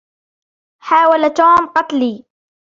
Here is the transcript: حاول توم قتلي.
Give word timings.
حاول 0.81 1.29
توم 1.29 1.67
قتلي. 1.75 2.23